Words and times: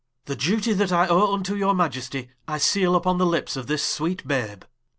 The 0.25 0.35
duty 0.35 0.73
that 0.73 0.91
I 0.91 1.05
owe 1.07 1.27
vnto 1.37 1.55
your 1.55 1.75
Maiesty, 1.75 2.29
I 2.47 2.57
Seale 2.57 2.99
vpon 2.99 3.19
the 3.19 3.25
lips 3.27 3.55
of 3.55 3.67
this 3.67 3.83
sweet 3.83 4.27
Babe 4.27 4.61
Cla. 4.61 4.69